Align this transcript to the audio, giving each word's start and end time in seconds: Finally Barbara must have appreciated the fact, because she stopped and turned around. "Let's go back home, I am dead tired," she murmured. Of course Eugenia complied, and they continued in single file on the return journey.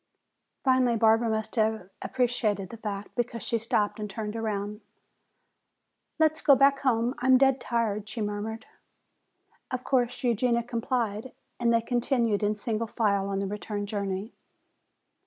Finally 0.63 0.97
Barbara 0.97 1.29
must 1.29 1.55
have 1.57 1.87
appreciated 2.01 2.69
the 2.71 2.77
fact, 2.77 3.13
because 3.13 3.43
she 3.43 3.59
stopped 3.59 3.99
and 3.99 4.09
turned 4.09 4.35
around. 4.35 4.81
"Let's 6.17 6.41
go 6.41 6.55
back 6.55 6.79
home, 6.79 7.13
I 7.19 7.27
am 7.27 7.37
dead 7.37 7.61
tired," 7.61 8.09
she 8.09 8.19
murmured. 8.19 8.65
Of 9.69 9.83
course 9.83 10.23
Eugenia 10.23 10.63
complied, 10.63 11.33
and 11.59 11.71
they 11.71 11.81
continued 11.81 12.41
in 12.41 12.55
single 12.55 12.87
file 12.87 13.27
on 13.29 13.37
the 13.37 13.45
return 13.45 13.85
journey. 13.85 14.33